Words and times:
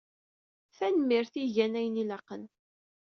Tanemirt 0.77 1.33
i 1.41 1.41
igan 1.45 1.77
ayen 1.79 2.01
ilaqen. 2.03 2.43